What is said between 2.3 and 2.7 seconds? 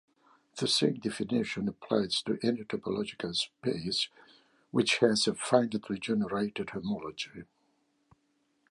any